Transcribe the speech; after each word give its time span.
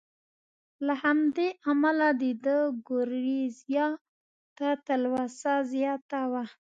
له 0.85 0.93
همدې 1.03 1.49
امله 1.71 2.07
د 2.21 2.23
ده 2.45 2.57
ګورېزیا 2.87 3.87
ته 4.57 4.67
تلوسه 4.87 5.53
زیاته 5.71 6.21
وه. 6.31 6.45